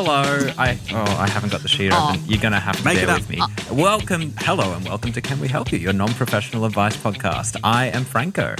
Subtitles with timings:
[0.00, 0.22] Hello,
[0.56, 2.20] I oh I haven't got the sheet open.
[2.26, 3.40] You're gonna have to bear with me.
[3.72, 7.58] Welcome, hello, and welcome to Can We Help You, your non-professional advice podcast.
[7.64, 8.54] I am Franco.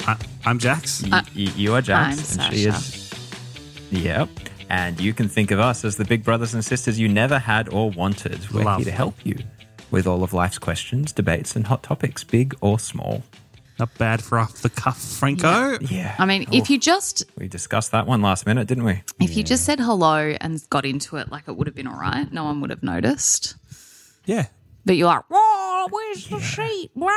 [0.00, 0.14] I,
[0.44, 1.02] I'm Jax.
[1.04, 3.10] Y- y- you are Jax, I'm and she is.
[3.90, 4.28] Yep.
[4.68, 7.70] And you can think of us as the big brothers and sisters you never had
[7.70, 8.38] or wanted.
[8.52, 8.76] We're Love.
[8.76, 9.38] here to help you
[9.90, 13.22] with all of life's questions, debates, and hot topics, big or small.
[13.78, 15.78] Not bad for off the cuff, Franco.
[15.80, 16.14] Yeah.
[16.18, 19.02] I mean, if oh, you just we discussed that one last minute, didn't we?
[19.20, 21.98] if you just said hello and got into it, like it would have been all
[21.98, 22.32] right.
[22.32, 23.56] No one would have noticed.
[24.24, 24.46] Yeah.
[24.86, 26.90] But you're like, whoa, where's the sheet?
[26.94, 27.10] Wah.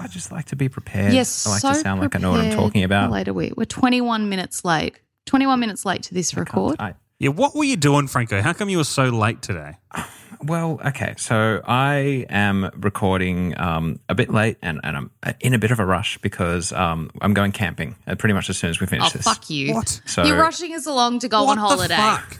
[0.00, 1.12] I just like to be prepared.
[1.12, 2.66] Yes, I like so to sound like I know what I'm prepared.
[2.66, 3.08] talking about.
[3.08, 3.52] How late are we?
[3.56, 4.98] We're 21 minutes late.
[5.26, 6.76] 21 minutes late to this record.
[6.78, 7.28] I- Yeah.
[7.30, 8.40] What were you doing, Franco?
[8.42, 9.76] How come you were so late today?
[10.42, 11.14] Well, okay.
[11.18, 15.78] So I am recording um, a bit late and, and I'm in a bit of
[15.78, 19.08] a rush because um, I'm going camping uh, pretty much as soon as we finish
[19.08, 19.22] Oh, this.
[19.24, 19.74] fuck you.
[19.74, 20.00] What?
[20.06, 21.88] So You're rushing us along to go what on holiday.
[21.88, 22.38] the fuck?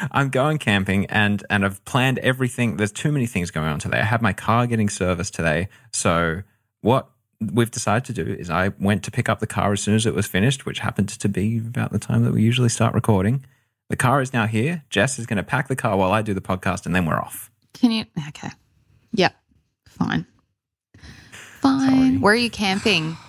[0.10, 2.78] I'm going camping and, and I've planned everything.
[2.78, 4.00] There's too many things going on today.
[4.00, 5.68] I have my car getting serviced today.
[5.92, 6.42] So
[6.80, 7.08] what
[7.40, 10.04] we've decided to do is I went to pick up the car as soon as
[10.04, 13.44] it was finished, which happened to be about the time that we usually start recording.
[13.88, 14.84] The car is now here.
[14.90, 17.16] Jess is going to pack the car while I do the podcast and then we're
[17.18, 17.50] off.
[17.72, 18.04] Can you?
[18.28, 18.50] Okay.
[19.12, 19.34] Yep.
[19.88, 20.26] Fine.
[21.32, 21.88] Fine.
[21.90, 22.16] Sorry.
[22.18, 23.16] Where are you camping?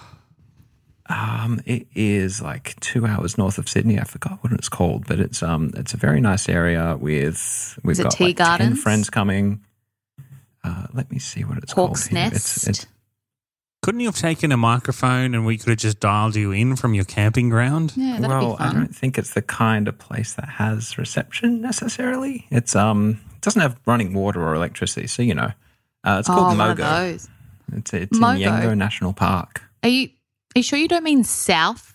[1.11, 3.99] Um, it is like two hours north of Sydney.
[3.99, 7.97] I forgot what it's called, but it's um, it's a very nice area with we've
[7.97, 9.65] got Tea like ten friends coming.
[10.63, 12.15] Uh, let me see what it's Hawk's called.
[12.15, 12.29] here.
[12.29, 12.35] Nest?
[12.35, 12.87] It's, it's
[13.81, 16.93] Couldn't you have taken a microphone and we could have just dialed you in from
[16.93, 17.93] your camping ground?
[17.95, 21.61] Yeah, that'd well, be I don't think it's the kind of place that has reception
[21.61, 22.45] necessarily.
[22.51, 25.51] It's um, it doesn't have running water or electricity, so you know,
[26.03, 26.81] uh, it's oh, called one of Mogo.
[26.81, 27.29] those.
[27.71, 28.35] It's it's Mogo.
[28.35, 29.61] in Yengo National Park.
[29.81, 30.09] Are you?
[30.55, 31.93] Are you sure you don't mean south?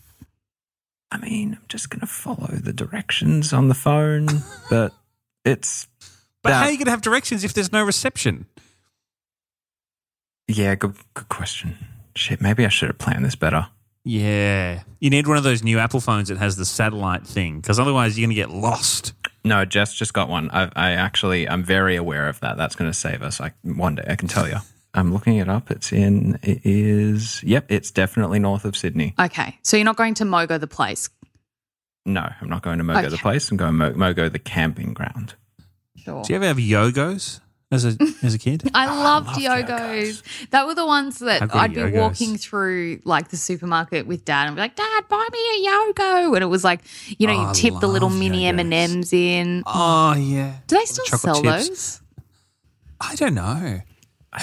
[1.10, 4.26] I mean, I'm just gonna follow the directions on the phone,
[4.70, 4.92] but
[5.44, 5.86] it's
[6.42, 8.46] But that- how are you going to have directions if there's no reception?
[10.48, 11.76] Yeah, good good question.
[12.16, 13.68] Shit, maybe I should have planned this better.
[14.04, 14.82] Yeah.
[15.00, 18.18] You need one of those new Apple phones that has the satellite thing because otherwise
[18.18, 19.14] you're going to get lost.
[19.44, 20.50] No, Jess just got one.
[20.50, 22.56] I, I actually, I'm very aware of that.
[22.56, 23.40] That's going to save us.
[23.40, 24.56] Like one day, I can tell you.
[24.92, 25.70] I'm looking it up.
[25.70, 26.38] It's in.
[26.42, 27.42] It is.
[27.42, 29.14] Yep, it's definitely north of Sydney.
[29.18, 31.10] Okay, so you're not going to Mogo the place.
[32.06, 33.50] No, I'm not going to Mogo the place.
[33.50, 35.34] I'm going Mo- Mogo the camping ground.
[35.96, 36.22] Sure.
[36.22, 37.40] Do you ever have yogos
[37.72, 38.62] as a as a kid?
[38.66, 40.22] Oh, I loved loved yogos.
[40.50, 42.00] That were the ones that I've got I'd be Yogos.
[42.00, 46.34] walking through like the supermarket with dad and be like, Dad, buy me a yogo.
[46.34, 46.80] And it was like,
[47.18, 49.62] you know, Oh, you tip the little mini M and M's in.
[49.66, 50.56] Oh yeah.
[50.66, 51.68] Do they still Chocolate sell chips.
[51.68, 52.00] those?
[53.00, 53.80] I don't know.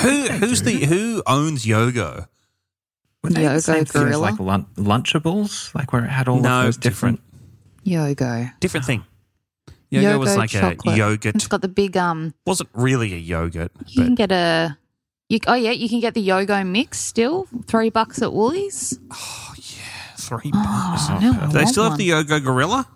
[0.01, 2.27] Who who's the who owns Yogo?
[3.23, 4.17] Were they the Yogo same thing as Gorilla?
[4.21, 7.21] like lun- Lunchables, like where it had all No, of those different.
[7.85, 8.51] Yogo.
[8.59, 9.03] Different thing.
[9.91, 10.95] Yogo, was like chocolate.
[10.95, 11.35] a yogurt.
[11.35, 12.33] It's got the big um.
[12.45, 14.77] wasn't really a yogurt, You can get a.
[15.29, 18.97] You, oh yeah, you can get the Yogo mix still, three bucks at Woolies.
[20.17, 21.09] three Oh, bucks.
[21.21, 21.99] no, I Do they want still have one.
[21.99, 22.87] the Yogo Gorilla?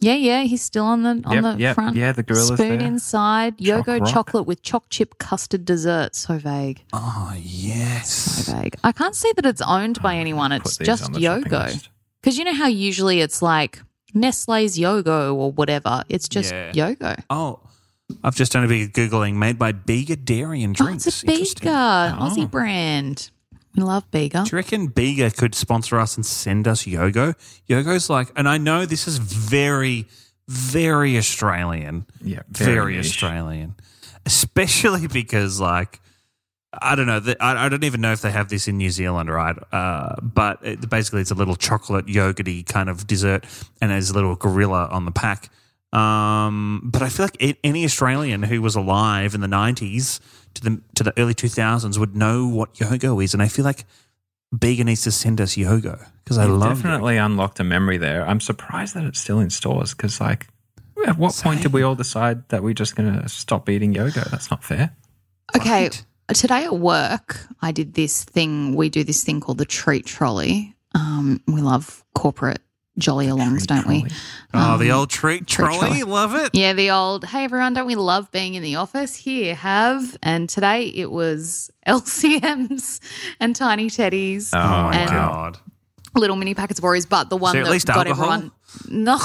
[0.00, 1.96] Yeah, yeah, he's still on the on Yep, the yep, front.
[1.96, 2.86] yeah, the gorilla's spoon there.
[2.86, 3.58] inside.
[3.58, 4.12] Choc Yogo rock.
[4.12, 6.14] chocolate with choc chip custard dessert.
[6.14, 8.10] So vague, Oh yes.
[8.46, 8.76] so vague.
[8.84, 10.52] I can't see that it's owned by anyone.
[10.52, 11.88] It's just on the Yogo.
[12.22, 13.82] Because you know how usually it's like
[14.14, 16.04] Nestle's Yogo or whatever.
[16.08, 16.72] It's just Yeah.
[16.72, 17.22] Yogo.
[17.30, 17.60] Oh,
[18.24, 19.34] I've just done a bit of googling.
[19.34, 21.06] Made by Bega Dairy and Oh, Drinks.
[21.06, 21.64] it's a Interesting.
[21.66, 22.24] Bega, Oh.
[22.24, 23.30] Aussie brand.
[23.76, 24.44] We love Bega.
[24.44, 27.34] Do you reckon Bega could sponsor us and send us Yogo?
[27.68, 30.06] Yogo's like, and I know this is very,
[30.48, 32.06] very Australian.
[32.24, 33.06] Yeah, very, very niche.
[33.06, 33.74] Australian,
[34.26, 36.00] especially because like.
[36.72, 37.18] I don't know.
[37.20, 39.56] the- I, I don't even know if they have this in New Zealand, right?
[39.72, 43.46] Uh, but it, basically, it's a little chocolate yogurty kind of dessert,
[43.80, 45.48] and there's a little gorilla on the pack.
[45.92, 50.20] Um, but I feel like a- any Australian who was alive in the '90s
[50.54, 53.84] to the to the early 2000s would know what yogo is, and I feel like
[54.56, 58.26] Bega needs to send us yogo because I love definitely unlocked a memory there.
[58.28, 60.46] I'm surprised that it's still in stores because, like,
[61.06, 64.28] at what point did we all decide that we're just going to stop eating yoga?
[64.30, 64.94] That's not fair.
[65.56, 65.84] Okay.
[65.84, 66.04] Right.
[66.34, 68.74] Today at work, I did this thing.
[68.74, 70.76] We do this thing called the treat trolley.
[70.94, 72.60] Um, we love corporate
[72.98, 74.00] jolly alongs, don't we?
[74.00, 74.14] Trolley.
[74.52, 76.02] Oh, the Um, old treat treat trolley, trolley.
[76.02, 76.50] love it.
[76.52, 79.14] Yeah, the old, hey everyone, don't we love being in the office?
[79.16, 80.18] Here, have.
[80.22, 83.00] And today it was LCMs
[83.40, 85.58] and tiny teddies Oh, Oh my and god!
[86.14, 88.24] little mini packets of Oreos, but the one that got alcohol?
[88.32, 88.50] everyone.
[88.88, 89.18] No.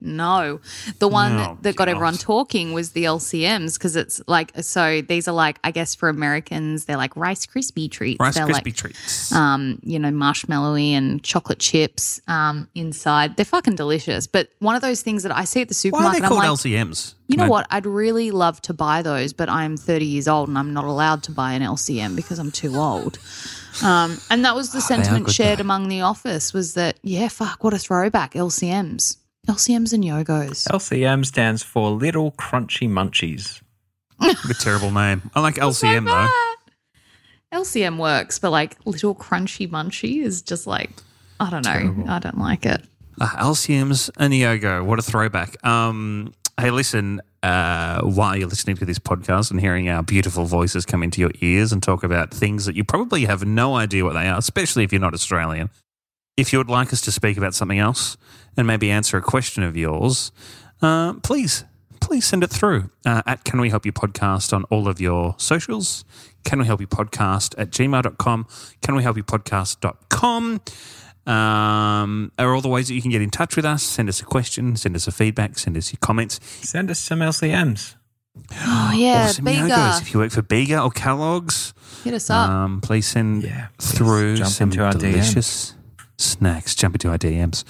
[0.00, 0.60] No,
[1.00, 5.00] the one No, that got everyone talking was the LCMs because it's like so.
[5.02, 8.20] These are like I guess for Americans, they're like Rice Krispie treats.
[8.20, 9.32] Rice they're Krispie like, treats.
[9.32, 13.36] um, you know, marshmallowy and chocolate chips um, inside.
[13.36, 14.28] They're fucking delicious.
[14.28, 16.04] But one of those things that I see at the supermarket.
[16.04, 17.14] Why are they I'm called like, LCMs?
[17.26, 17.66] you know what?
[17.70, 21.24] I'd really love to buy those, but I'm 30 years old and I'm not allowed
[21.24, 23.18] to buy an LCM because I'm too old.
[23.82, 25.62] Um, and that was the Oh, sentiment shared though.
[25.62, 28.32] among the office was that, yeah, fuck, what a throwback.
[28.34, 29.16] LCMs.
[29.48, 30.68] LCMs and Yogos.
[30.68, 33.62] LCM stands for Little Crunchy Munchies.
[34.18, 35.30] What a terrible name.
[35.34, 36.28] I like LCM though.
[37.58, 40.90] LCM works, but like little crunchy Munchie is just like,
[41.40, 42.04] I don't know.
[42.08, 42.84] I don't like it.
[43.20, 44.84] Uh, LCMs and Yogo.
[44.84, 45.64] What a throwback.
[45.64, 50.84] Um, hey, listen, uh, while you're listening to this podcast and hearing our beautiful voices
[50.84, 54.12] come into your ears and talk about things that you probably have no idea what
[54.12, 55.70] they are, especially if you're not Australian,
[56.36, 58.16] if you would like us to speak about something else
[58.58, 60.30] and maybe answer a question of yours,
[60.82, 61.64] uh, please,
[62.00, 65.34] please send it through uh, at Can We Help You Podcast on all of your
[65.38, 66.04] socials.
[66.44, 68.46] Can We Help You Podcast at gmail.com.
[68.82, 70.60] Can We Help You Podcast.com
[71.26, 73.82] um, are all the ways that you can get in touch with us.
[73.82, 76.40] Send us a question, send us a feedback, send us your comments.
[76.68, 77.94] Send us some LCMs.
[78.54, 79.26] Oh, yeah.
[79.26, 79.98] or some Bega.
[80.00, 82.48] If you work for Bega or Kellogg's, Hit us up.
[82.48, 85.00] um, please send Yeah, please through jump some into our DMs.
[85.00, 85.74] delicious
[86.18, 86.74] snacks.
[86.74, 87.64] Jump into our DMs.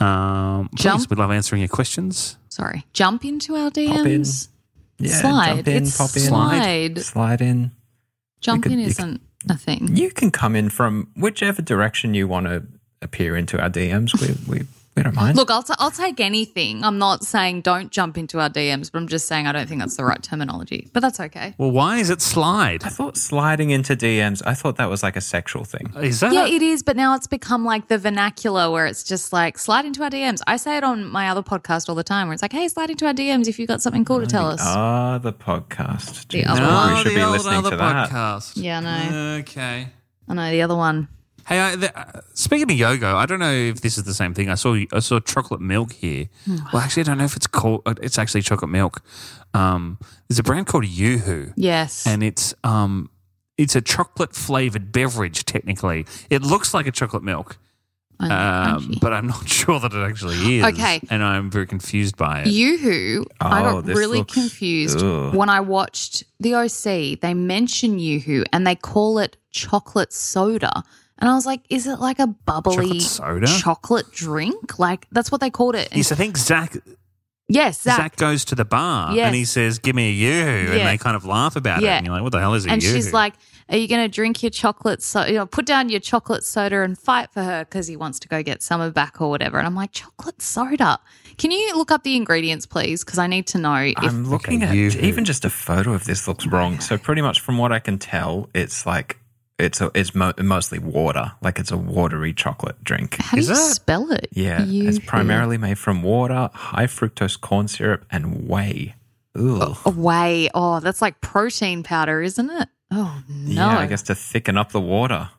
[0.00, 1.10] Um, please, Jump.
[1.10, 2.36] we love answering your questions.
[2.48, 2.84] Sorry.
[2.92, 3.72] Jump into our in.
[3.72, 4.48] DMs.
[4.98, 5.46] Yeah, slide.
[5.56, 6.22] jump in, it's pop in.
[6.22, 6.98] slide.
[7.00, 7.72] Slide in.
[8.40, 9.20] Jump could- in isn't
[9.50, 9.96] a thing.
[9.96, 12.62] You can come in from whichever direction you want to
[13.02, 14.12] appear into our DMs.
[14.20, 15.36] We, we, we don't mind.
[15.36, 16.84] Look, I'll, t- I'll take anything.
[16.84, 19.80] I'm not saying don't jump into our DMs, but I'm just saying I don't think
[19.80, 20.88] that's the right terminology.
[20.92, 21.54] But that's okay.
[21.58, 22.84] Well, why is it slide?
[22.84, 25.92] I thought sliding into DMs, I thought that was like a sexual thing.
[25.96, 29.32] Is that Yeah, it is, but now it's become like the vernacular where it's just
[29.32, 30.40] like slide into our DMs.
[30.46, 32.90] I say it on my other podcast all the time where it's like, hey, slide
[32.90, 34.60] into our DMs if you've got something cool to tell us.
[34.62, 36.28] Ah, the podcast.
[36.28, 36.92] The Jeez, other well, one.
[36.94, 38.10] We should the be old listening other to that.
[38.10, 38.52] podcast.
[38.56, 39.36] Yeah, I know.
[39.40, 39.88] Okay.
[40.28, 41.08] I know the other one.
[41.46, 44.32] Hey, I, the, uh, speaking of Yogo, I don't know if this is the same
[44.34, 44.48] thing.
[44.48, 46.28] I saw I saw chocolate milk here.
[46.46, 46.56] Hmm.
[46.72, 47.82] well, actually, I don't know if it's called.
[47.86, 49.02] uh, It's actually chocolate milk.
[49.52, 49.98] Um,
[50.28, 52.06] there's a brand called YooHoo, Yes.
[52.06, 53.10] and it's um,
[53.58, 55.44] it's a chocolate flavored beverage.
[55.44, 57.58] Technically, it looks like a chocolate milk,
[58.20, 60.64] um, but I'm not sure that it actually is.
[60.64, 61.00] Okay.
[61.10, 62.46] and I'm very confused by it.
[62.48, 65.34] Yoo-hoo, I Oh, got really looks- confused Ugh.
[65.34, 67.20] when I watched the OC.
[67.20, 70.82] They mention Yoo-hoo and they call it chocolate soda.
[71.18, 73.46] And I was like, is it like a bubbly Chocolate soda?
[73.46, 74.78] chocolate drink?
[74.78, 75.88] Like, that's what they called it.
[75.92, 76.76] And- yes, I think Zach
[77.48, 77.96] yes, Zach.
[77.96, 78.16] Zach.
[78.16, 79.26] goes to the bar Yes.
[79.26, 80.84] and he says, "Give me a yoo," and Yeah.
[80.86, 81.86] they kind of laugh about it.
[81.86, 81.96] Yeah.
[81.98, 83.34] And you're like, "What the hell is a And yoo?" she's like,
[83.70, 85.30] are you going to drink your chocolate soda?
[85.32, 88.28] You know, put down your chocolate soda and fight for her because he wants to
[88.28, 89.56] go get summer back or whatever.
[89.56, 90.98] And I'm like, chocolate soda.
[91.38, 93.04] Can you look up the ingredients, please?
[93.04, 95.94] Because I need to know if I'm looking Okay, at you- even just a photo
[95.94, 96.78] of this looks wrong.
[96.80, 99.18] So pretty much from what I can tell, it's like
[99.58, 103.16] it's a, it's mo- mostly water, like it's a watery chocolate drink.
[103.20, 103.56] how do you it?
[103.56, 104.28] spell it?
[104.32, 105.00] Yeah, it's Yoo-hoo.
[105.06, 108.94] primarily made from water, high fructose corn syrup, and whey.
[109.38, 109.58] Ooh.
[109.62, 110.48] Oh, Away.
[110.54, 112.68] Oh, that's like protein powder, isn't it?
[112.90, 113.52] Oh no.
[113.52, 115.30] Yeah, I guess to thicken up the water.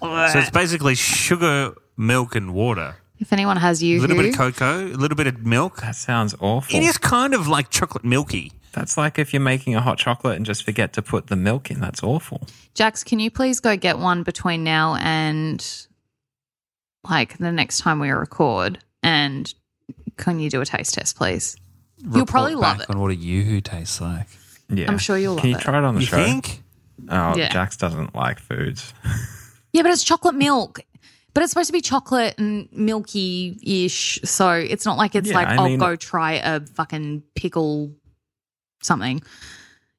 [0.00, 2.96] So it's basically sugar milk and water.
[3.18, 5.80] If anyone has you, A little bit of cocoa, a little bit of milk.
[5.80, 6.76] That sounds awful.
[6.76, 8.52] It is kind of like chocolate milky.
[8.78, 11.70] That's like if you're making a hot chocolate and just forget to put the milk
[11.70, 11.80] in.
[11.80, 12.46] That's awful.
[12.74, 15.64] Jax, can you please go get one between now and
[17.08, 18.78] like the next time we record?
[19.02, 19.52] And
[20.16, 21.56] can you do a taste test, please?
[21.98, 22.90] You'll probably Report love it.
[22.90, 24.28] On what a yoo-hoo tastes like.
[24.68, 25.42] Yeah, I'm sure you'll love it.
[25.42, 25.62] Can you it.
[25.62, 26.16] try it on the You show?
[26.16, 26.62] think?
[27.08, 27.48] Oh, Yeah.
[27.48, 28.92] Jax doesn't like foods.
[29.70, 30.80] Yeah, but it's chocolate milk.
[31.34, 34.18] But it's supposed to be chocolate and milky ish.
[34.24, 37.92] So it's not like it's Yeah, like, I I'll mean- go try a fucking pickle
[38.82, 39.22] something.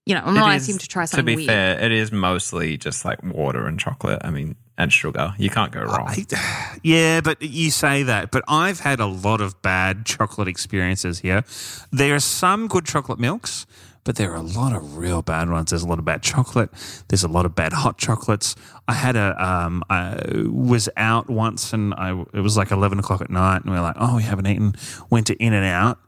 [0.06, 1.26] You know, I'm It not asking him to try something.
[1.26, 1.48] To be weird.
[1.48, 4.22] fair, it is mostly just like water and chocolate.
[4.24, 5.34] I mean, and sugar.
[5.38, 6.08] You can't go wrong.
[6.08, 11.20] I- yeah, but you say that, but I've had a lot of bad chocolate experiences
[11.20, 11.44] here.
[11.92, 13.68] There are some good chocolate milks,
[14.06, 15.70] but there are a lot of real bad ones.
[15.72, 16.70] There's a lot of bad chocolate.
[17.10, 18.56] There's a lot of bad hot chocolates.
[18.88, 20.18] I had a, um, I
[20.48, 23.82] was out once and I, it was like 11 o'clock at night and we are
[23.84, 24.74] like, oh, we haven't eaten.
[25.12, 26.00] Went to In and Out.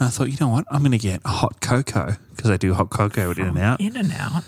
[0.00, 0.64] And I thought, you know what?
[0.70, 3.80] I'm going to get hot cocoa because I do hot cocoa at In and Out.
[3.80, 4.44] In and out.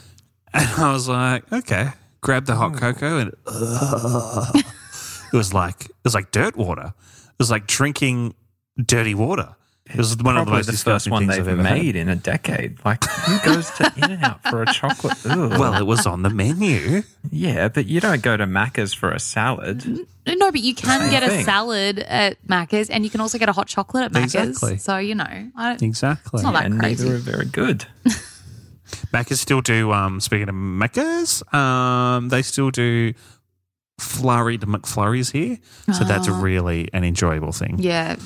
[0.55, 1.91] And I was like, okay,
[2.23, 2.57] grab the Oh.
[2.57, 3.33] hot cocoa, and
[5.33, 6.93] it was like it was like dirt water.
[7.29, 8.35] It was like drinking
[8.83, 9.57] dirty water.
[9.93, 11.95] It was one of the most the first disgusting one things they've I've ever made
[11.95, 11.97] had.
[11.97, 12.85] in a decade.
[12.85, 15.19] Like, who goes to In and Out for a chocolate?
[15.27, 15.51] Ugh.
[15.59, 17.03] Well, it was on the menu.
[17.31, 19.85] yeah, but you don't go to Macca's for a salad.
[20.27, 23.49] No, but you can Same get a salad at Macca's and you can also get
[23.49, 24.35] a hot chocolate at Macca's.
[24.35, 24.79] Exactly.
[24.79, 26.39] So, you know, I don't, Exactly.
[26.39, 27.05] It's not that and crazy.
[27.05, 27.87] neither are very good.
[29.13, 29.93] Macca's still do.
[29.93, 33.15] Um, speaking of Macca's, um, they still do
[34.01, 35.59] flurried McFlurries here,
[35.93, 37.75] so that's really an enjoyable thing.
[37.79, 37.83] Ah.
[37.83, 38.17] yeah.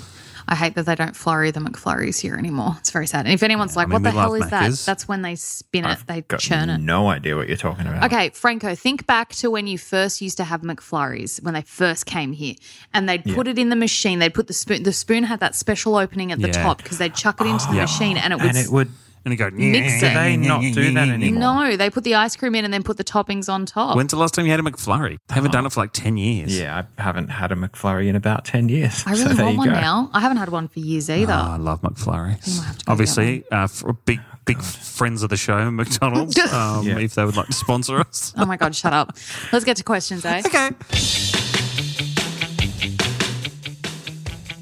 [0.49, 2.77] I hate that they don't flurry the McFlurries here anymore.
[2.79, 3.27] It's very sad.
[3.27, 4.73] And if anyone's like, I mean, what the hell is that?
[4.87, 6.79] That's when they spin it, they Got churn it.
[6.79, 8.05] no idea what you're talking about.
[8.05, 12.07] Okay, Franco, think back to when you first used to have McFlurries when they first
[12.07, 12.55] came here,
[12.95, 14.19] and they'd put it in the machine.
[14.21, 14.85] They'd put the spoon.
[14.85, 16.63] The spoon had that special opening at the Yeah.
[16.63, 18.47] top because they'd chuck it into the machine, and it would.
[18.49, 18.91] And it would.
[19.27, 20.15] And you go, Mix Do it.
[20.15, 21.65] they not do that anymore?
[21.71, 23.97] no, they put the ice cream in and then put the toppings on top.
[23.97, 25.19] When's the last time you had a McFlurry?
[25.27, 26.57] They haven't done it for like ten years.
[26.57, 29.03] Yeah, I haven't had a McFlurry in about 10 years.
[29.05, 29.75] I so really there want you one go.
[29.75, 30.11] now.
[30.13, 31.33] I haven't had one for years either.
[31.33, 32.57] Oh, I love McFlurries.
[32.57, 36.39] might have go Obviously, uh, for big big friends of the show, McDonald's.
[36.53, 36.99] Um, Yeah.
[37.01, 38.33] If they would like to sponsor us.
[38.37, 39.17] oh my god, shut up.
[39.53, 40.43] Let's get to questions, eh?
[40.47, 40.71] okay.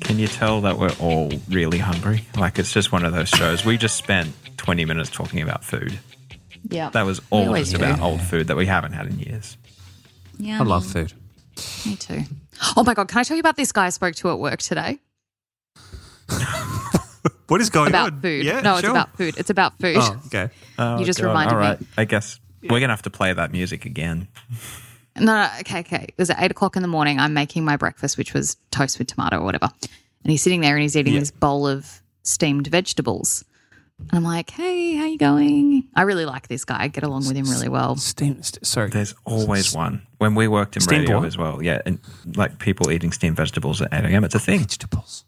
[0.00, 2.26] Can you tell that we're all really hungry?
[2.36, 3.64] Like it's just one of those shows.
[3.64, 5.98] We just spent 20 minutes talking about food.
[6.68, 7.86] Yeah, That was all always just do.
[7.88, 9.56] about old food that we haven't had in years.
[10.38, 10.60] yeah.
[10.60, 11.12] I love food.
[11.86, 12.22] Me too.
[12.76, 14.60] Oh my god, can I tell you about this guy I spoke to at work
[14.60, 14.98] today?
[17.48, 18.20] What is going About on?
[18.22, 18.44] food.
[18.44, 19.34] Yeah, no, it's about food.
[19.36, 19.96] It's about food.
[19.98, 20.48] Oh, okay.
[20.78, 21.28] Oh, You just God.
[21.28, 21.86] reminded All me.
[21.98, 24.28] I guess we're going to have to play that music again.
[25.18, 26.04] No, no, okay, okay.
[26.08, 27.18] It was at eight o'clock in the morning.
[27.20, 29.68] I'm making my breakfast, which was toast with tomato or whatever.
[30.24, 33.44] And he's sitting there and he's eating this bowl of steamed vegetables.
[33.98, 35.88] And I'm like, hey, how you going?
[35.94, 36.82] I really like this guy.
[36.82, 37.96] I get along with him really well.
[37.96, 38.90] Steam, st- sorry.
[38.90, 40.06] There's always one.
[40.18, 41.26] When we worked in Steamed radio what?
[41.26, 42.00] as well, yeah, and
[42.34, 44.24] like people eating steamed vegetables at 8 a.m.
[44.24, 44.60] It's a thing.
[44.60, 45.24] Vegetables.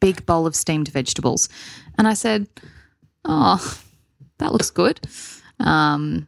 [0.00, 1.48] Big bowl of steamed vegetables.
[1.96, 2.48] And I said,
[3.24, 3.78] oh,
[4.38, 5.00] that looks good.
[5.60, 6.26] Um,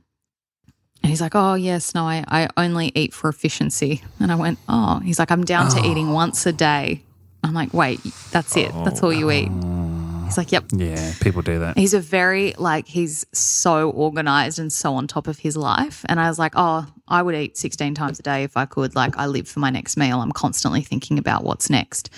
[1.02, 4.02] and he's like, oh, yes, no, I, I only eat for efficiency.
[4.20, 7.02] And I went, oh, he's like, I'm down to eating once a day.
[7.42, 8.00] I'm like, wait,
[8.30, 8.72] that's it.
[8.84, 9.50] That's all you eat.
[10.24, 10.64] He's like, yep.
[10.72, 11.76] Yeah, people do that.
[11.78, 16.04] He's a very, like, he's so organized and so on top of his life.
[16.08, 18.94] And I was like, oh, I would eat 16 times a day if I could.
[18.94, 20.20] Like, I live for my next meal.
[20.20, 22.10] I'm constantly thinking about what's next.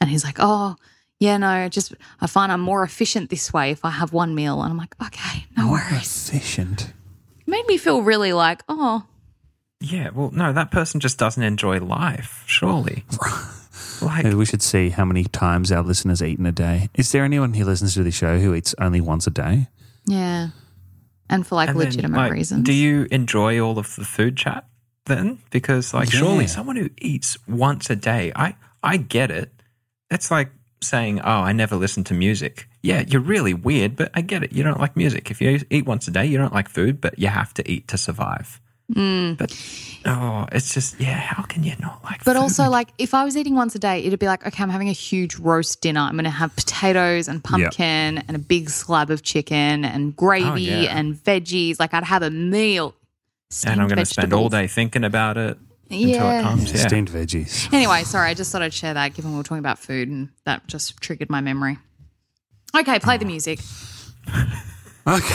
[0.00, 0.76] And he's like, oh,
[1.20, 4.62] yeah, no, just, I find I'm more efficient this way if I have one meal.
[4.62, 6.28] And I'm like, okay, no worries.
[6.28, 6.92] Efficient.
[7.40, 9.04] It made me feel really like, oh,
[9.80, 13.04] Yeah, well, no, that person just doesn't enjoy life, surely.
[14.02, 16.88] like, Maybe we should see how many times our listeners eat in a day.
[16.94, 19.68] Is there anyone who listens to the show who eats only once a day?
[20.06, 20.48] yeah.
[21.30, 22.64] And for like and then, legitimate like, reasons.
[22.64, 24.66] Do you enjoy all of the food chat
[25.06, 25.38] then?
[25.50, 29.50] Because, like, surely someone who eats once a day, I, I get it.
[30.10, 30.50] It's like
[30.82, 32.68] saying, oh, I never listen to music.
[32.82, 34.52] Yeah, you're really weird, but I get it.
[34.52, 35.30] You don't like music.
[35.30, 37.88] If you eat once a day, you don't like food, but you have to eat
[37.88, 38.60] to survive.
[38.92, 39.38] Mm.
[39.38, 39.50] But,
[40.04, 42.40] oh, it's just, yeah, how can you not like But food?
[42.42, 44.88] also, like, if I was eating once a day, it'd be like, okay, I'm having
[44.90, 46.00] a huge roast dinner.
[46.00, 50.46] I'm going to have potatoes and pumpkin and a big slab of chicken and gravy
[50.48, 50.96] Oh, yeah.
[50.98, 51.80] and veggies.
[51.80, 52.94] Like, I'd have a meal.
[53.66, 55.56] and I'm going to spend all day thinking about it
[55.90, 56.40] until Yeah.
[56.40, 56.72] it comes.
[56.72, 56.86] Yeah.
[56.86, 57.72] Steamed veggies.
[57.72, 60.28] Anyway, sorry, I just thought I'd share that given we were talking about food and
[60.44, 61.78] that just triggered my memory.
[62.76, 63.60] Okay, play the music.
[65.06, 65.34] Okay.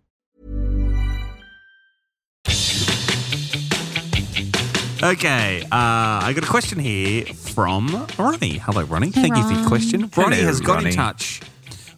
[5.03, 8.59] Okay, uh, I got a question here from Ronnie.
[8.59, 9.09] Hello, Ronnie.
[9.09, 10.01] Thank you for your question.
[10.15, 11.41] Ronnie Hello, has got in touch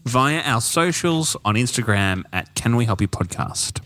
[0.05, 3.81] via our socials on Instagram at Can We Help You Podcast.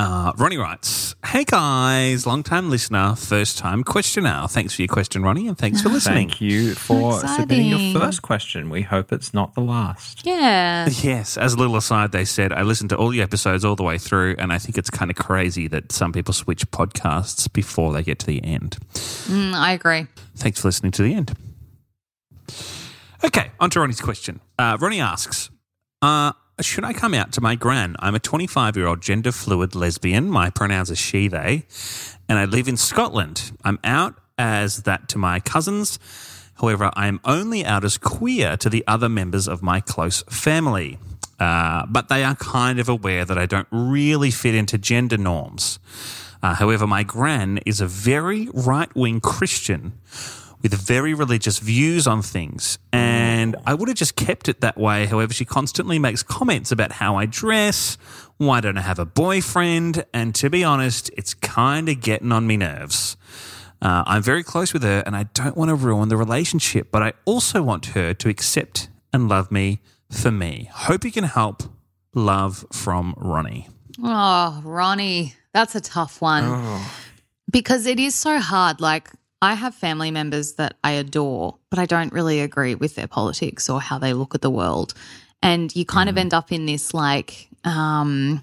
[0.00, 4.46] Uh, Ronnie writes, Hey guys, long time listener, first time questioner.
[4.48, 6.30] Thanks for your question, Ronnie, and thanks for listening.
[6.30, 8.70] Thank you for submitting your first question.
[8.70, 10.24] We hope it's not the last.
[10.24, 10.88] Yeah.
[11.02, 13.82] Yes, as a little aside, they said, I listened to all the episodes all the
[13.82, 17.92] way through, and I think it's kind of crazy that some people switch podcasts before
[17.92, 18.78] they get to the end.
[18.94, 20.06] Mm, I agree.
[20.36, 21.36] Thanks for listening to the end.
[23.22, 24.40] Okay, on to Ronnie's question.
[24.58, 25.50] Uh, Ronnie asks,
[26.00, 27.96] uh, should I come out to my gran?
[27.98, 30.30] I'm a 25 year old gender fluid lesbian.
[30.30, 31.66] My pronouns are she, they,
[32.28, 33.52] and I live in Scotland.
[33.64, 35.98] I'm out as that to my cousins.
[36.54, 40.98] However, I am only out as queer to the other members of my close family.
[41.38, 45.78] Uh, but they are kind of aware that I don't really fit into gender norms.
[46.42, 49.94] Uh, however, my gran is a very right wing Christian
[50.62, 52.78] with very religious views on things.
[52.92, 55.06] And I would have just kept it that way.
[55.06, 57.96] However, she constantly makes comments about how I dress,
[58.36, 60.04] why don't I have a boyfriend?
[60.14, 63.16] And to be honest, it's kind of getting on me nerves.
[63.82, 67.02] Uh, I'm very close with her and I don't want to ruin the relationship, but
[67.02, 70.70] I also want her to accept and love me for me.
[70.72, 71.62] Hope you can help.
[72.14, 73.68] Love from Ronnie.
[74.02, 76.82] Oh, Ronnie, that's a tough one.
[77.50, 78.80] Because it is so hard.
[78.80, 79.10] Like,
[79.42, 83.70] I have family members that I adore, but I don't really agree with their politics
[83.70, 84.92] or how they look at the world.
[85.42, 88.42] And you kind of end up in this, like, um,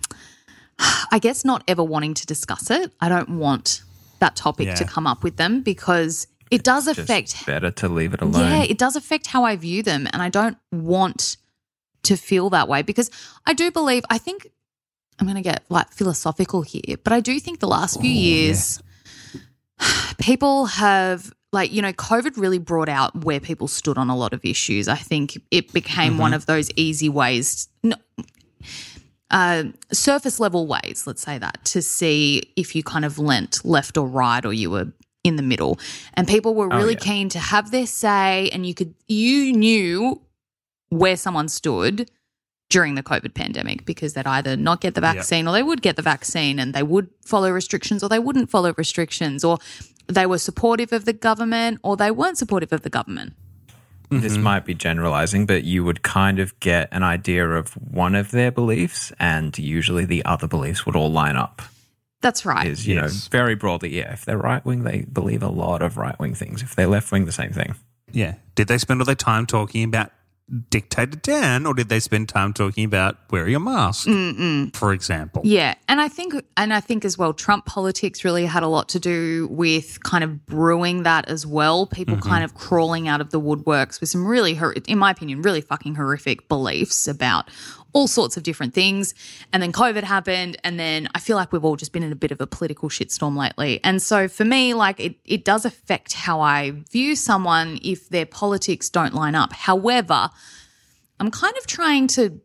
[1.12, 2.92] I guess not ever wanting to discuss it.
[3.00, 3.84] I don't want
[4.20, 8.14] that topic to come up with them because it does Just affect better to leave
[8.16, 8.42] it alone.
[8.42, 10.08] yeah, it does affect how I view them.
[10.12, 11.38] And I don't want
[12.04, 13.12] to feel that way because
[13.46, 14.50] I do believe, I think
[15.20, 18.82] I'm going to get like philosophical here, but I do think the last few years,
[20.18, 24.34] people have, like, you know, COVID really brought out where people stood on a lot
[24.34, 24.88] of issues.
[24.88, 27.68] I think it became one of those easy ways.
[27.84, 27.96] No,
[29.30, 33.98] uh, surface level ways, let's say that, to see if you kind of leant left
[33.98, 34.88] or right or you were
[35.24, 35.80] in the middle.
[36.14, 37.00] And people were really yeah.
[37.00, 40.22] keen to have their say, and you could, you knew
[40.90, 42.10] where someone stood
[42.70, 45.96] during the COVID pandemic because they'd either not get the vaccine or they would get
[45.96, 49.58] the vaccine and they would follow restrictions or they wouldn't follow restrictions or
[50.08, 53.34] they were supportive of the government or they weren't supportive of the government.
[54.10, 54.44] This Mm-hmm.
[54.44, 58.52] might be generalizing, but you would kind of get an idea of one of their
[58.52, 61.62] beliefs, and usually the other beliefs would all line up.
[62.22, 62.66] That's right.
[62.68, 63.26] Is you Yes.
[63.26, 64.14] know very broadly, yeah.
[64.14, 66.62] If they're right wing, they believe a lot of right wing things.
[66.64, 67.76] If they're left wing, the same thing.
[68.12, 68.36] Yeah.
[68.56, 70.12] Did they spend all their time talking about
[70.70, 74.08] Dictator Dan, or did they spend time talking about wearing a mask,
[74.74, 75.42] for example?
[75.44, 78.88] Yeah, and I think and I think as well Trump politics really had a lot
[78.90, 81.86] to do with kind of brewing that as well.
[81.86, 82.30] People mm-hmm.
[82.30, 84.58] kind of crawling out of the woodworks with some really
[84.88, 87.50] in my opinion really fucking horrific beliefs about
[87.98, 89.16] all sorts of different things.
[89.52, 92.16] And then COVID happened and then I feel like we've all just been in a
[92.16, 93.80] bit of a political shitstorm lately.
[93.84, 98.28] And so for me like it it does affect how I view someone if their
[98.28, 99.52] politics don't line up.
[99.52, 100.30] However,
[101.20, 102.40] I'm kind of trying to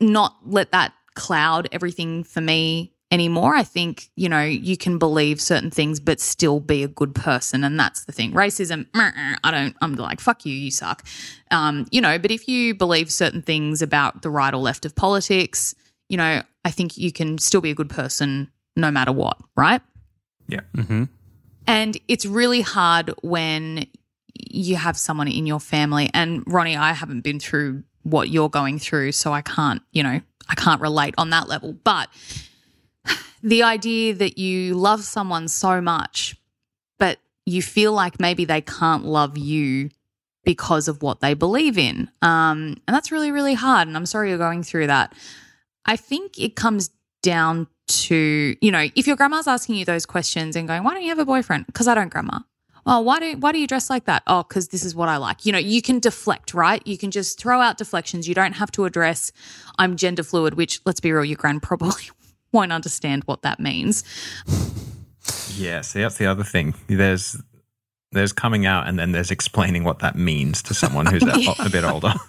[0.00, 3.54] not let that cloud everything for me anymore.
[3.54, 7.64] I think, you know, you can believe certain things but still be a good person.
[7.64, 8.32] And that's the thing.
[8.32, 11.04] Racism, I don't, I'm like, fuck you, you suck.
[11.50, 14.94] Um, you know, but if you believe certain things about the right or left of
[14.94, 15.74] politics,
[16.08, 19.80] you know, I think you can still be a good person no matter what, right?
[20.46, 20.60] Yeah.
[20.76, 21.04] Mm-hmm.
[21.66, 23.86] And it's really hard when
[24.34, 26.10] you have someone in your family.
[26.14, 30.20] And Ronnie, I haven't been through what you're going through, so I can't, you know,
[30.48, 31.74] I can't relate on that level.
[31.84, 32.08] But
[33.42, 36.36] the idea that you love someone so much,
[36.98, 39.90] but you feel like maybe they can't love you
[40.44, 42.10] because of what they believe in.
[42.22, 43.88] Um, and that's really, really hard.
[43.88, 45.14] And I'm sorry you're going through that.
[45.84, 46.90] I think it comes
[47.22, 51.02] down to, you know, if your grandma's asking you those questions and going, why don't
[51.02, 51.66] you have a boyfriend?
[51.66, 52.40] Because I don't, grandma.
[52.86, 54.22] Oh, why do why do you dress like that?
[54.26, 55.44] Oh, because this is what I like.
[55.44, 56.80] You know, you can deflect, right?
[56.86, 58.26] You can just throw out deflections.
[58.26, 59.30] You don't have to address
[59.78, 62.04] I'm gender fluid, which let's be real, your grand probably
[62.52, 64.04] won't understand what that means.
[65.56, 66.74] Yeah, see, that's the other thing.
[66.86, 67.40] There's
[68.12, 71.22] there's coming out, and then there's explaining what that means to someone who's
[71.58, 72.14] a, a bit older.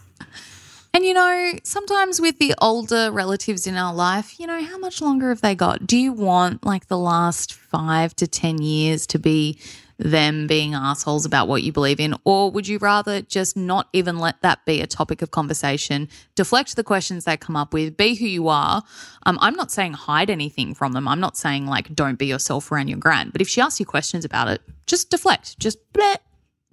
[0.91, 5.01] And you know, sometimes with the older relatives in our life, you know, how much
[5.01, 5.85] longer have they got?
[5.85, 9.59] Do you want like the last five to 10 years to be
[9.99, 12.15] them being assholes about what you believe in?
[12.23, 16.75] Or would you rather just not even let that be a topic of conversation, deflect
[16.75, 18.81] the questions they come up with, be who you are?
[19.25, 21.07] Um, I'm not saying hide anything from them.
[21.07, 23.33] I'm not saying like don't be yourself around your grand.
[23.33, 26.15] But if she asks you questions about it, just deflect, just bleh,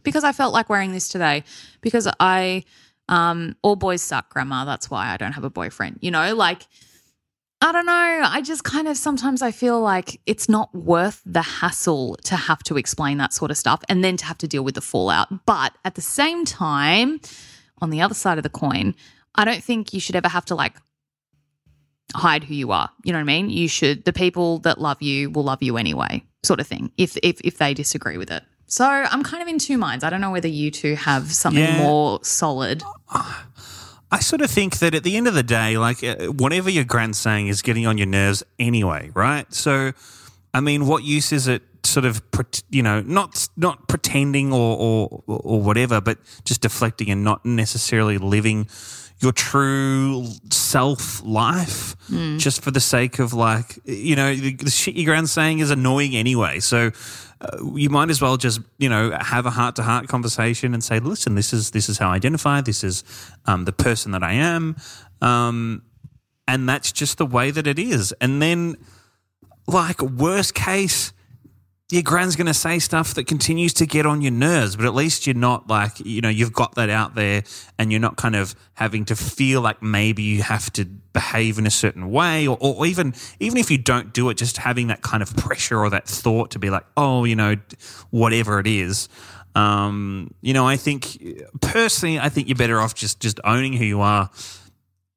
[0.03, 1.43] because I felt like wearing this today,
[1.81, 2.65] because I
[3.09, 4.65] um, all boys suck, grandma.
[4.65, 5.99] That's why I don't have a boyfriend.
[6.01, 6.67] You know, like,
[7.63, 7.93] I don't know.
[8.25, 12.63] I just kind of sometimes I feel like it's not worth the hassle to have
[12.65, 15.47] to explain that sort of stuff and then to have to deal with the fallout.
[15.47, 17.19] But at the same time,
[17.81, 18.95] on the other side of the coin,
[19.35, 20.77] I don't think you should ever have to like
[22.15, 22.91] hide who you are.
[23.05, 23.49] You know what I mean?
[23.51, 26.93] You should the people that love you will love you anyway, sort of thing.
[26.99, 28.43] If if if they disagree with it.
[28.67, 30.05] So I'm kind of in two minds.
[30.05, 31.79] I don't know whether you two have something Yeah.
[31.79, 32.83] more solid.
[34.11, 36.85] I sort of think that at the end of the day, like uh, whatever your
[36.85, 39.53] grand's saying is getting on your nerves anyway, right?
[39.53, 39.93] So,
[40.55, 42.23] I mean, what use is it sort of,
[42.71, 48.19] you know, not not pretending or, or or whatever, but just deflecting and not necessarily
[48.19, 48.69] living
[49.21, 51.97] your true self life
[52.37, 55.71] just for the sake of like, you know, the, the shit your grand's saying is
[55.71, 56.61] annoying anyway.
[56.61, 56.91] So,
[57.41, 60.83] uh, you might as well just you know have a heart to heart conversation and
[60.83, 62.61] say, listen, this is this is how I identify.
[62.61, 63.05] This is
[63.45, 64.77] um, the person that I am,
[65.21, 65.83] um,
[66.49, 68.13] and that's just the way that it is.
[68.21, 68.77] And then,
[69.67, 71.13] like worst case,
[71.89, 74.95] your grand's going to say stuff that continues to get on your nerves, but at
[74.95, 77.45] least you're not like, you know, you've got that out there
[77.79, 81.67] and you're not kind of having to feel like maybe you have to behave in
[81.67, 85.03] a certain way or, or even, even if you don't do it, just having that
[85.03, 87.55] kind of pressure or that thought to be like, oh, you know,
[88.11, 89.09] whatever it is.
[89.55, 91.23] Um, you know, I think
[91.61, 94.29] personally, I think you're better off just, just owning who you are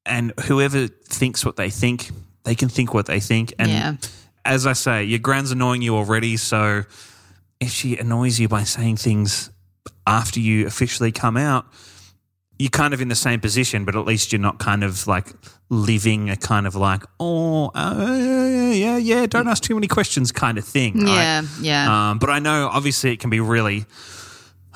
[0.06, 2.12] and whoever thinks what they think,
[2.44, 3.56] they can think what they think.
[3.58, 3.96] And, Yeah.
[4.46, 6.38] As I say, your grand's annoying you already.
[6.38, 6.84] So
[7.60, 9.52] if she annoys you by saying things
[10.08, 11.66] after you officially come out,
[12.58, 15.28] you're kind of in the same position, but at least you're not kind of like
[15.70, 20.32] living a kind of like, oh, uh, yeah, yeah, yeah, don't ask too many questions
[20.32, 21.00] kind of thing.
[21.00, 21.16] right?
[21.16, 22.10] Yeah, yeah.
[22.12, 23.86] Um, but I know obviously it can be really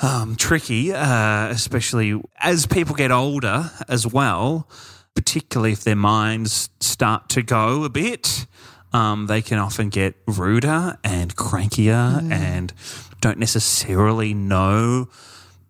[0.02, 4.70] um, tricky, uh, especially as people get older as well,
[5.16, 8.46] particularly if their minds start to go a bit.
[8.94, 12.72] Um, they can often get ruder and crankier and
[13.22, 15.10] don't necessarily know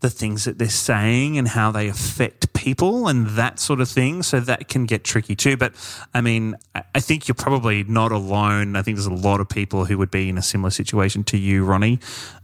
[0.02, 4.22] the things that they're saying and how they affect people and that sort of thing.
[4.22, 5.56] So that can get tricky too.
[5.56, 5.74] But
[6.14, 8.76] I mean, I- I think you're probably not alone.
[8.76, 11.38] I think there's a lot of people who would be in a similar situation to
[11.38, 12.00] you, Ronnie,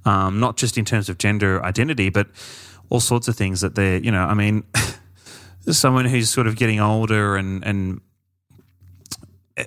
[0.06, 2.30] um, not just in terms of gender identity, but
[2.88, 4.64] all sorts of things that they're, you know, I mean,
[5.70, 8.00] someone who's sort of getting older and, and,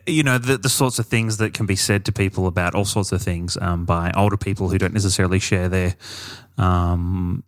[0.06, 2.84] you know the the sorts of things that can be said to people about all
[2.84, 5.96] sorts of things um, by older people who don't necessarily share their
[6.58, 7.44] um,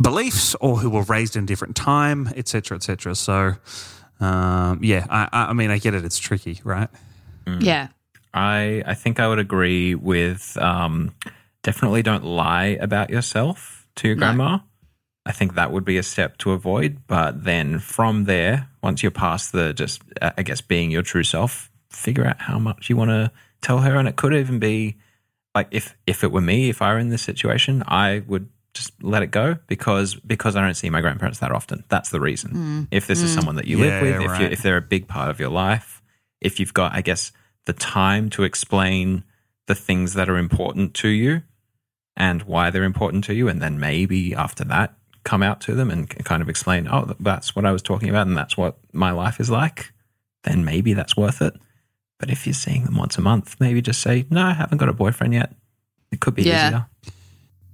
[0.00, 3.14] beliefs or who were raised in a different time, etc., etc.
[3.14, 3.54] So,
[4.20, 6.88] um, yeah, I, I I mean, I get it; it's tricky, right?
[7.60, 7.88] yeah.
[8.34, 11.14] I I think I would agree with um,
[11.62, 14.60] definitely don't lie about yourself to your grandma.
[15.24, 17.06] I think that would be a step to avoid.
[17.06, 21.22] But then from there, once you're past the just uh, I guess being your true
[21.22, 24.96] self, figure out how much you want to tell her, and it could even be
[25.54, 29.02] like if if it were me, if I were in this situation, I would just
[29.02, 31.84] let it go because because I don't see my grandparents that often.
[31.88, 32.50] That's the reason.
[32.50, 32.82] Hmm.
[32.90, 33.38] If this is hmm.
[33.38, 35.50] someone that you Yeah, live with, if you if they're a big part of your
[35.50, 36.02] life,
[36.40, 37.32] if you've got, I guess,
[37.66, 39.24] the time to explain
[39.66, 41.42] the things that are important to you
[42.16, 45.90] and why they're important to you, and then maybe after that, come out to them
[45.90, 49.12] and kind of explain, oh, that's what I was talking about, and that's what my
[49.12, 49.92] life is like,
[50.44, 51.54] then maybe that's worth it.
[52.22, 54.88] But if you're seeing them once a month, maybe just say, no, I haven't got
[54.88, 55.52] a boyfriend yet.
[56.12, 56.66] It could be Yeah.
[56.68, 56.86] easier.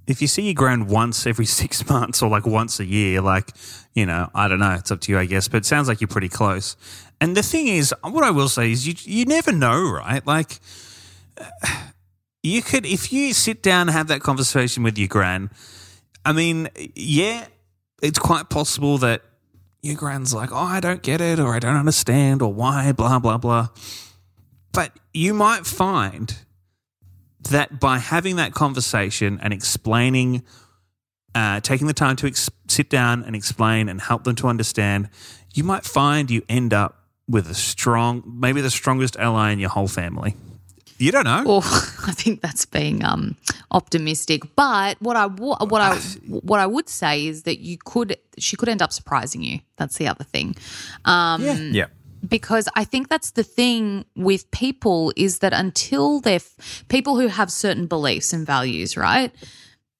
[0.07, 3.51] If you see your grand once every six months or like once a year, like
[3.93, 5.47] you know, I don't know, it's up to you, I guess.
[5.47, 6.75] But it sounds like you're pretty close.
[7.21, 10.25] And the thing is, what I will say is, you you never know, right?
[10.25, 10.59] Like,
[12.43, 15.51] you could if you sit down and have that conversation with your gran.
[16.25, 17.45] I mean, yeah,
[18.01, 19.21] it's quite possible that
[19.83, 23.19] your gran's like, "Oh, I don't get it," or "I don't understand," or "Why?" Blah
[23.19, 23.67] blah blah.
[24.71, 26.35] But you might find
[27.49, 30.43] that by having that conversation and explaining,
[31.33, 35.09] uh, taking the time to ex- sit down and explain and help them to understand,
[35.53, 39.69] you might find you end up with a strong, maybe the strongest ally in your
[39.69, 40.35] whole family.
[40.97, 41.43] You don't know.
[41.45, 43.37] Or I think that's being um,
[43.71, 44.43] optimistic.
[44.55, 45.95] But what I what I
[46.27, 49.61] what I would say is that you could she could end up surprising you.
[49.77, 50.57] That's the other thing.
[51.05, 51.53] Um, Yeah.
[51.53, 51.85] Yeah.
[52.27, 57.27] Because I think that's the thing with people is that until they're f- people who
[57.27, 59.33] have certain beliefs and values, right?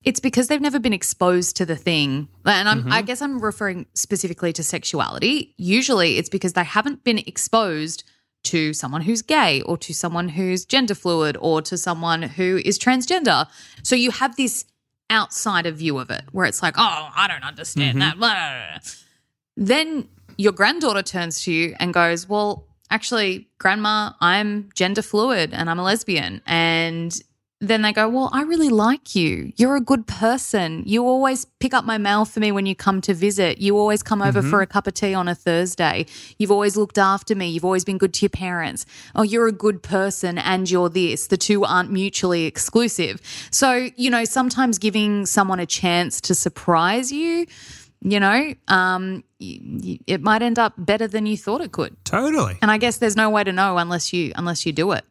[0.03, 2.29] It's because they've never been exposed to the thing.
[2.45, 3.05] And I'm, I mm-hmm.
[3.05, 5.53] guess I'm referring specifically to sexuality.
[5.57, 8.03] Usually it's because they haven't been exposed
[8.45, 12.79] to someone who's gay or to someone who's gender fluid or to someone who is
[12.79, 13.47] transgender.
[13.83, 14.65] So you have this
[15.11, 17.99] outsider view of it where it's like, oh, I don't understand mm-hmm.
[17.99, 18.17] that.
[18.17, 18.91] Blah, blah, blah.
[19.57, 20.07] Then
[20.39, 25.77] your granddaughter turns to you and goes, Well, actually, grandma, I'm gender fluid and I'm
[25.77, 26.41] a lesbian.
[26.47, 27.13] And
[27.59, 29.51] then they go, Well, I really like you.
[29.57, 30.83] You're a good person.
[30.85, 33.57] You always pick up my mail for me when you come to visit.
[33.57, 34.61] You always come over for mm-hmm.
[34.61, 36.05] a cup of tea on a Thursday.
[36.37, 37.49] You've always looked after me.
[37.49, 38.85] You've always been good to your parents.
[39.15, 41.27] Oh, you're a good person and you're this.
[41.27, 43.19] The two aren't mutually exclusive.
[43.51, 47.45] So, you know, sometimes giving someone a chance to surprise you
[48.01, 51.95] you know, um, y- y- it might end up better than you thought it could.
[52.05, 52.57] Totally.
[52.61, 55.05] And I guess there's no way to know unless you unless you do it.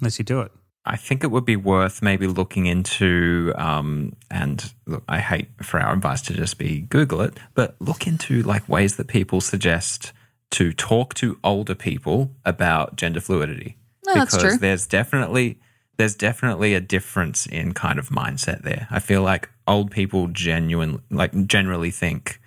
[0.00, 0.52] Unless you do it.
[0.88, 5.80] I think it would be worth maybe looking into, um, and look, I hate for
[5.80, 10.12] our advice to just be Google it, but look into like ways that people suggest
[10.52, 13.76] to talk to older people about gender fluidity.
[14.06, 14.58] No, that's because true.
[14.58, 15.58] there's definitely
[15.96, 18.86] there's definitely a difference in kind of mindset there.
[18.90, 22.40] I feel like old people genuine like generally think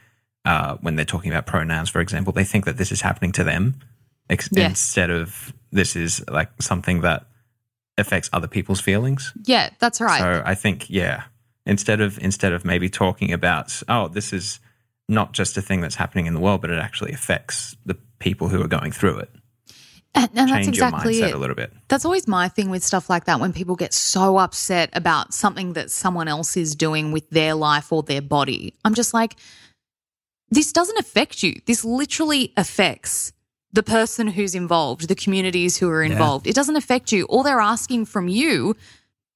[0.45, 3.43] uh, when they're talking about pronouns, for example, they think that this is happening to
[3.43, 3.75] them
[4.29, 4.69] ex- Yes.
[4.71, 7.25] instead of this is like something that
[7.97, 9.33] affects other people's feelings.
[9.43, 10.19] Yeah, that's right.
[10.19, 11.23] So I think yeah,
[11.65, 14.59] instead of instead of maybe talking about oh this is
[15.07, 18.47] not just a thing that's happening in the world, but it actually affects the people
[18.49, 19.29] who are going through it.
[20.15, 21.33] And, and that's exactly it.
[21.33, 21.71] a little bit.
[21.87, 25.73] That's always my thing with stuff like that when people get so upset about something
[25.73, 28.73] that someone else is doing with their life or their body.
[28.83, 29.35] I'm just like,
[30.49, 31.61] this doesn't affect you.
[31.65, 33.33] This literally affects
[33.71, 36.47] the person who's involved, the communities who are involved.
[36.47, 37.25] It doesn't affect you.
[37.25, 38.75] All they're asking from you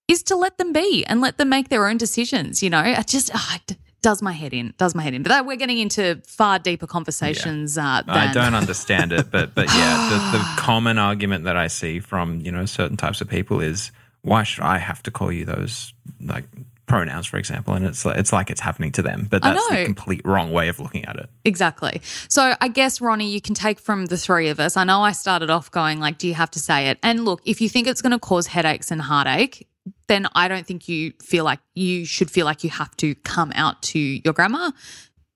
[0.08, 2.64] is to let them be and let them make their own decisions.
[2.64, 5.24] You know, I just ah, it does my head in, does my head in.
[5.24, 7.76] But that, we're getting into far deeper conversations.
[7.78, 11.68] Uh, than, I don't understand it, but but yeah, the, the common argument that I
[11.68, 15.32] see from you know certain types of people is why should I have to call
[15.32, 16.46] you those like
[16.86, 17.74] pronouns, for example?
[17.74, 20.68] And it's like, it's like it's happening to them, but that's the complete wrong way
[20.68, 21.30] of looking at it.
[21.46, 22.02] Exactly.
[22.28, 24.78] So I guess Ronnie, you can take from the three of us.
[24.78, 27.00] I know I started off going like, do you have to say it?
[27.02, 29.68] And look, if you think it's going to cause headaches and heartache,
[30.08, 33.52] then I don't think you feel like you should feel like you have to come
[33.56, 34.72] out to your grandma.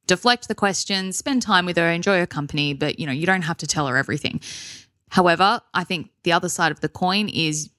[0.06, 3.42] Deflect the questions, spend time with her, enjoy her company, but you know, you don't
[3.42, 4.40] have to tell her everything.
[5.10, 7.70] However, I think the other side of the coin is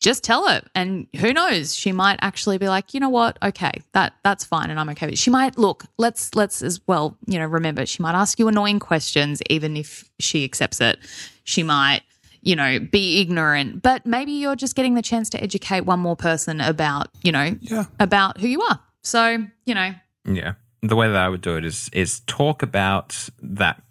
[0.00, 3.72] just tell her and who knows she might actually be like you know what okay
[3.92, 5.18] that that's fine and i'm okay with it.
[5.18, 8.78] she might look let's let's as well you know remember she might ask you annoying
[8.78, 10.98] questions even if she accepts it
[11.44, 12.02] she might
[12.44, 16.16] you know be ignorant but maybe you're just getting the chance to educate one more
[16.16, 17.84] person about you know Yeah.
[17.98, 19.94] about who you are so you know
[20.26, 20.54] Yeah.
[20.82, 23.82] The way that I would do it is is talk about that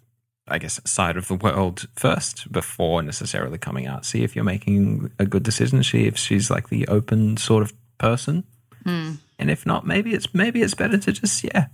[0.46, 4.04] I guess side of the world first before necessarily coming out.
[4.04, 5.82] See if you're making a good decision.
[5.82, 8.44] See if she's like the open sort of person.
[8.84, 9.12] Hmm.
[9.38, 11.66] And if not, maybe it's maybe it's better to just yeah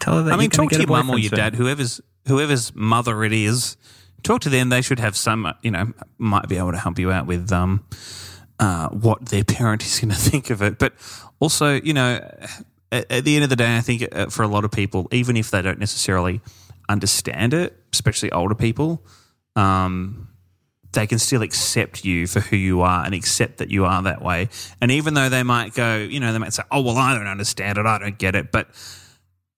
[0.00, 0.32] tell her that.
[0.32, 3.22] I mean, you're gonna talk to your a mum or your dad, whoever's whoever's mother
[3.24, 3.76] it is.
[4.24, 4.70] Talk to them.
[4.70, 7.52] They should have some, uh, you know, might be able to help you out with
[7.52, 7.84] um,
[8.58, 10.78] uh, what their parent is going to think of it.
[10.78, 10.94] But
[11.40, 12.18] also, you know,
[12.90, 15.08] at, at the end of the day, I think uh, for a lot of people,
[15.12, 16.40] even if they don't necessarily
[16.88, 19.04] understand it, especially older people,
[19.56, 20.28] um,
[20.92, 24.22] they can still accept you for who you are and accept that you are that
[24.22, 24.48] way.
[24.80, 27.26] And even though they might go, you know, they might say, "Oh, well, I don't
[27.26, 27.84] understand it.
[27.84, 28.68] I don't get it," but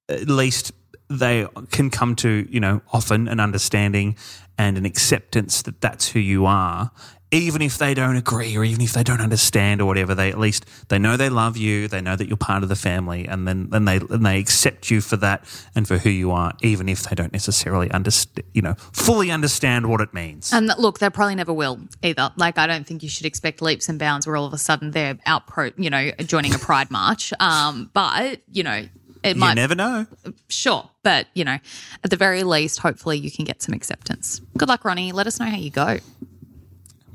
[0.09, 0.73] at least
[1.09, 4.17] they can come to you know often an understanding
[4.59, 6.91] and an acceptance that that's who you are
[7.33, 10.39] even if they don't agree or even if they don't understand or whatever, they at
[10.39, 13.49] least they know they love you, they know that you're part of the family, and
[13.49, 16.89] then then they and they accept you for that and for who you are, even
[16.89, 20.53] if they don't necessarily understand, you know, fully understand what it means.
[20.53, 22.31] And look, they probably never will either.
[22.37, 24.93] Like, I don't think you should expect leaps and bounds where all of a sudden
[24.93, 27.33] they're out pro, you know, joining a pride march.
[27.41, 28.87] Um, but you know,
[29.27, 30.07] it you might never know.
[30.49, 31.59] sure, but you know,
[32.05, 34.41] at the very least, hopefully you can get some acceptance.
[34.57, 35.13] Good luck, Ronnie.
[35.13, 35.99] Let us know how you go.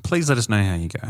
[0.03, 1.07] Please let us know how you go.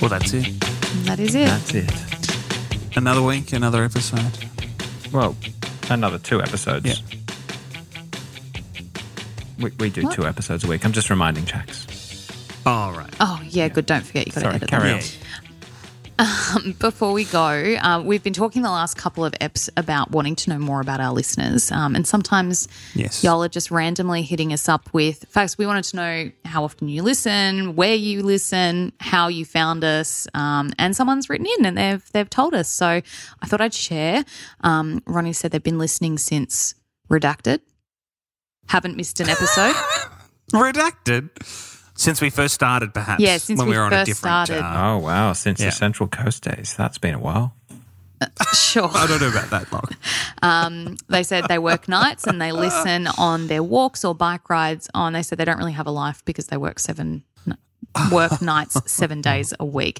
[0.00, 0.60] Well, that's it.
[1.04, 1.46] That is it.
[1.46, 2.96] That's it.
[2.96, 4.32] Another week, another episode.
[5.12, 5.36] Well,
[5.90, 6.86] another two episodes.
[6.86, 6.94] Yeah.
[9.58, 10.84] We, we do two episodes a week.
[10.84, 11.86] I'm just reminding Jax.
[12.64, 13.12] All right.
[13.20, 13.86] Oh yeah, good.
[13.86, 15.00] Don't forget you've got to Sorry, edit carry them.
[16.18, 16.72] On.
[16.78, 20.50] Before we go, um, we've been talking the last couple of eps about wanting to
[20.50, 23.22] know more about our listeners, um, and sometimes Yes.
[23.24, 25.56] y'all are just randomly hitting us up with facts.
[25.58, 30.26] We wanted to know how often you listen, where you listen, how you found us,
[30.34, 32.68] um, and someone's written in and they've they've told us.
[32.68, 34.24] So I thought I'd share.
[34.62, 36.74] Um, Ronnie said they've been listening since
[37.10, 37.60] Redacted.
[38.68, 39.74] Haven't missed an episode.
[40.52, 41.30] Redacted.
[41.98, 43.20] Since we first started, perhaps.
[43.22, 44.46] Yeah, since when we we were on a first different.
[44.46, 44.64] started.
[44.64, 45.32] Uh, Oh, wow.
[45.34, 45.66] Since Yeah.
[45.66, 46.74] the Central Coast days.
[46.78, 47.54] That's been a while.
[48.54, 48.88] sure.
[48.94, 49.88] I don't know about that long.
[50.42, 54.88] Um, they said they work nights and they listen on their walks or bike rides.
[54.94, 57.24] On they said they don't really have a life because they work seven
[58.12, 59.98] work nights seven days a week.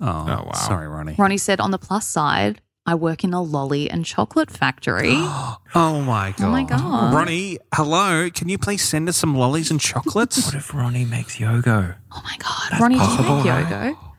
[0.00, 0.52] Oh, wow.
[0.54, 1.14] Sorry, Ronnie.
[1.18, 5.14] Ronnie said on the plus side, I work in a lolly and chocolate factory.
[5.32, 6.46] Oh, oh my god.
[6.46, 7.14] Oh my God.
[7.14, 8.28] Ronnie, hello.
[8.30, 10.44] Can you please send us some lollies and chocolates?
[10.46, 11.94] What if Ronnie makes YoGo?
[12.12, 13.66] oh my god, Ronnie, do you make right?
[13.94, 14.09] YoGo?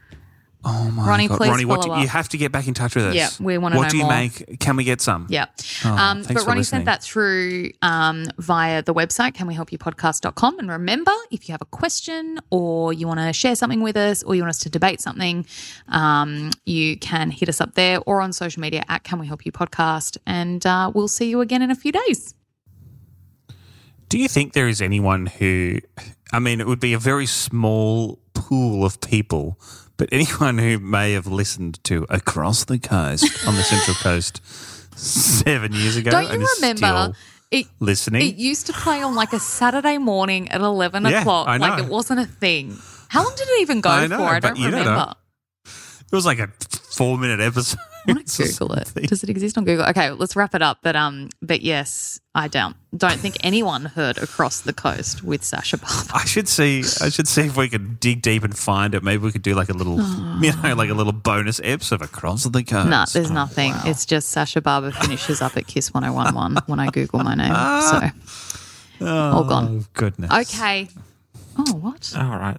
[0.64, 1.38] Oh my Ronnie, god.
[1.38, 3.16] please Ronnie, what do, follow you have to get back in touch with us.
[3.16, 4.14] Yeah, we wanna What know do you more.
[4.14, 4.60] make?
[4.60, 5.26] Can we get some?
[5.28, 5.46] Yeah.
[5.84, 6.80] Oh, um, thanks but for Ronnie listening.
[6.80, 10.60] sent that through um, via the website, canwehelpyoupodcast.com.
[10.60, 14.22] And remember, if you have a question or you want to share something with us
[14.22, 15.48] or you want us to debate something,
[15.88, 19.46] um, you can hit us up there or on social media at Can We Help
[19.48, 20.18] You Podcast.
[20.28, 22.36] And uh, we'll see you again in a few days.
[24.10, 25.78] Do you think there is anyone who,
[26.34, 29.58] I mean, it would be a very small pool of people,
[30.02, 34.42] but anyone who may have listened to Across the Coast on the Central Coast
[34.98, 37.14] seven years ago Don't you remember?
[37.52, 38.28] It, listening?
[38.28, 41.48] it used to play on like a Saturday morning at 11 Yeah, o'clock.
[41.48, 42.80] I Like it wasn't a thing.
[43.10, 44.24] How long did it even go I know, for?
[44.24, 44.90] I don't don't remember.
[44.92, 45.14] know.
[45.66, 46.48] It was like a
[46.98, 47.78] four minute episode.
[48.08, 48.94] I want to Google it.
[49.08, 49.86] Does it exist on Google?
[49.86, 50.80] Okay, let's wrap it up.
[50.82, 55.78] But um, but yes, I don't don't think anyone heard across the coast with Sasha
[55.78, 56.12] Barber.
[56.14, 56.80] I should see.
[57.02, 59.04] I should see if we could dig deep and find it.
[59.04, 59.98] Maybe we could do like a little,
[60.42, 62.90] you know, like a little bonus episode of across the coast.
[62.90, 63.74] No, there's nothing.
[63.86, 67.54] It's just Sasha Barber finishes up at KIIS 1011 when I Google my name.
[69.00, 69.80] So all gone.
[69.82, 70.32] Oh goodness.
[70.32, 70.90] Okay.
[71.58, 72.14] Oh, what?
[72.18, 72.58] All right.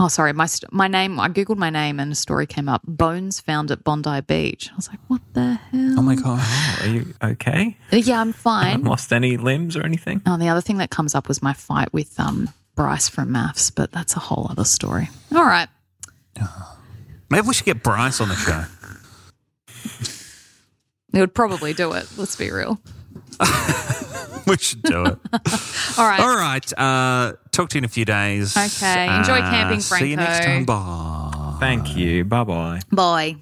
[0.00, 0.32] Oh, sorry.
[0.32, 1.20] My st- my name.
[1.20, 2.82] I googled my name and a story came up.
[2.86, 4.68] Bones found at Bondi Beach.
[4.72, 5.94] I was like, what the hell?
[5.98, 6.44] Oh my god.
[6.82, 7.76] Are you okay?
[7.92, 8.82] Yeah, I'm Haven't fine.
[8.84, 10.20] lost any limbs or anything?
[10.26, 13.30] Oh, and the other thing that comes up was my fight with um Bryce from
[13.32, 15.08] Maths, but that's a whole other story.
[15.34, 15.68] All right.
[17.30, 18.64] Maybe we should get Bryce on the show.
[21.14, 22.06] It would probably do it.
[22.16, 22.80] Let's be real.
[24.46, 25.18] we should do it.
[25.98, 26.20] All right.
[26.20, 26.72] All right.
[26.78, 28.56] Uh, talk to you in a few days.
[28.56, 29.04] Okay.
[29.16, 30.64] Enjoy Uh, camping, See you next time.
[30.64, 31.56] Bye.
[31.60, 32.24] Thank you.
[32.24, 32.80] Bye bye.
[32.90, 33.36] Bye.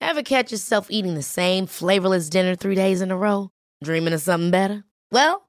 [0.00, 3.50] Ever catch yourself eating the same flavorless dinner three days in a row?
[3.82, 4.84] Dreaming of something better?
[5.10, 5.48] Well,